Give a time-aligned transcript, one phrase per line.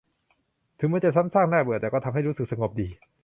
[0.79, 2.87] ถึงมันจะซ้ำซากน่าเบื่อแต่ก็ทำให้รู้สึกสงบดี